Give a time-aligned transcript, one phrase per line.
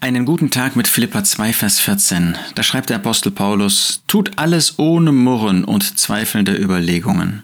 [0.00, 2.38] Einen guten Tag mit Philippa 2, Vers 14.
[2.54, 7.42] Da schreibt der Apostel Paulus, tut alles ohne Murren und zweifelnde Überlegungen.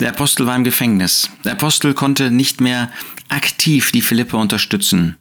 [0.00, 1.28] Der Apostel war im Gefängnis.
[1.44, 2.90] Der Apostel konnte nicht mehr
[3.28, 5.16] aktiv die Philippa unterstützen.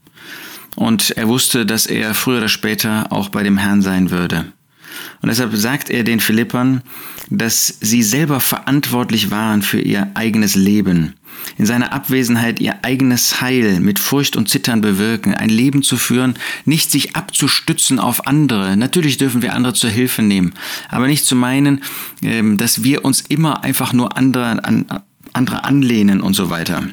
[0.77, 4.53] Und er wusste, dass er früher oder später auch bei dem Herrn sein würde.
[5.21, 6.81] Und deshalb sagt er den Philippern,
[7.29, 11.15] dass sie selber verantwortlich waren für ihr eigenes Leben
[11.57, 16.35] in seiner Abwesenheit ihr eigenes Heil mit Furcht und Zittern bewirken, ein Leben zu führen,
[16.65, 18.75] nicht sich abzustützen auf andere.
[18.77, 20.53] Natürlich dürfen wir andere zur Hilfe nehmen,
[20.89, 21.83] aber nicht zu meinen,
[22.21, 24.85] ähm, dass wir uns immer einfach nur andere, an,
[25.33, 26.83] andere anlehnen und so weiter.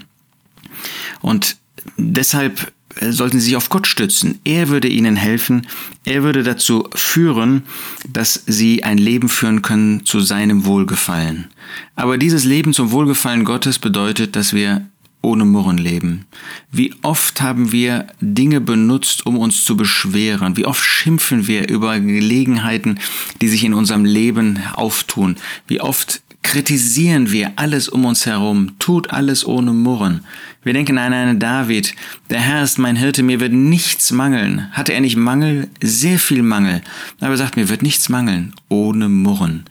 [1.21, 1.57] Und
[1.97, 4.39] deshalb sollten sie sich auf Gott stützen.
[4.45, 5.67] Er würde ihnen helfen.
[6.05, 7.63] Er würde dazu führen,
[8.09, 11.49] dass sie ein Leben führen können zu seinem Wohlgefallen.
[11.97, 14.87] Aber dieses Leben zum Wohlgefallen Gottes bedeutet, dass wir
[15.23, 16.27] ohne Murren leben.
[16.73, 20.57] Wie oft haben wir Dinge benutzt, um uns zu beschweren?
[20.57, 22.99] Wie oft schimpfen wir über Gelegenheiten,
[23.41, 25.37] die sich in unserem Leben auftun?
[25.69, 30.25] Wie oft kritisieren wir alles um uns herum, tut alles ohne Murren.
[30.65, 31.95] Wir denken an einen David,
[32.31, 34.71] der Herr ist mein Hirte, mir wird nichts mangeln.
[34.73, 35.69] Hatte er nicht Mangel?
[35.83, 36.83] Sehr viel Mangel.
[37.21, 39.65] Aber er sagt, mir wird nichts mangeln, ohne Murren.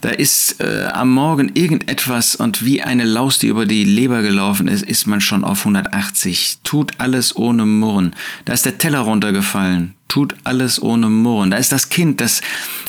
[0.00, 4.66] Da ist äh, am Morgen irgendetwas und wie eine Laus, die über die Leber gelaufen
[4.66, 6.58] ist, ist man schon auf 180.
[6.64, 8.14] Tut alles ohne Murren.
[8.44, 11.50] Da ist der Teller runtergefallen tut alles ohne Murren.
[11.50, 12.40] Da ist das Kind, das,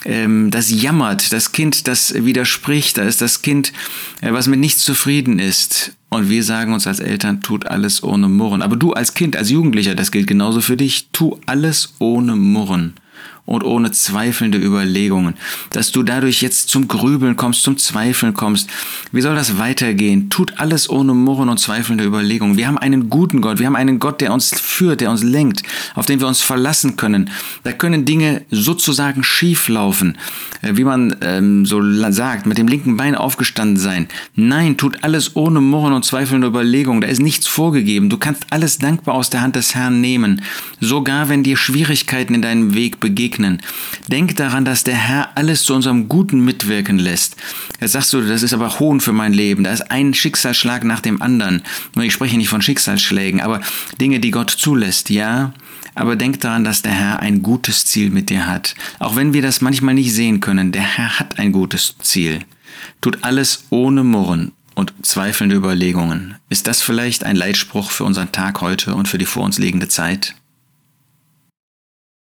[0.05, 3.73] ähm, das jammert, das Kind, das widerspricht, da ist das Kind,
[4.21, 5.93] äh, was mit nichts zufrieden ist.
[6.09, 8.61] Und wir sagen uns als Eltern, tut alles ohne Murren.
[8.61, 12.93] Aber du als Kind, als Jugendlicher, das gilt genauso für dich, tu alles ohne Murren
[13.45, 15.35] und ohne zweifelnde Überlegungen,
[15.71, 18.69] dass du dadurch jetzt zum Grübeln kommst, zum Zweifeln kommst.
[19.11, 20.29] Wie soll das weitergehen?
[20.29, 22.57] Tut alles ohne Murren und zweifelnde Überlegungen.
[22.57, 25.63] Wir haben einen guten Gott, wir haben einen Gott, der uns führt, der uns lenkt,
[25.95, 27.29] auf den wir uns verlassen können.
[27.63, 30.17] Da können Dinge sozusagen schief laufen,
[30.61, 34.07] äh, wie man ähm, so sagt, mit dem linken Bein aufgestanden sein.
[34.35, 37.01] Nein, tut alles ohne Murren und zweifelnde Überlegungen.
[37.01, 38.09] Da ist nichts vorgegeben.
[38.09, 40.41] Du kannst alles dankbar aus der Hand des Herrn nehmen,
[40.79, 43.61] sogar wenn dir Schwierigkeiten in deinem Weg begegnen.
[44.09, 47.35] Denk daran, dass der Herr alles zu unserem Guten mitwirken lässt.
[47.79, 49.63] Jetzt sagst du, das ist aber Hohn für mein Leben.
[49.63, 51.63] Da ist ein Schicksalsschlag nach dem anderen.
[52.01, 53.61] Ich spreche nicht von Schicksalsschlägen, aber
[53.99, 55.53] Dinge, die Gott zulässt, ja.
[55.95, 58.75] Aber denk daran, dass der Herr ein gutes Ziel mit dir hat.
[58.99, 62.41] Auch wenn wir das manchmal nicht sehen können, der Herr hat ein gutes Ziel.
[63.01, 66.35] Tut alles ohne Murren und zweifelnde Überlegungen.
[66.49, 69.87] Ist das vielleicht ein Leitspruch für unseren Tag heute und für die vor uns liegende
[69.87, 70.35] Zeit?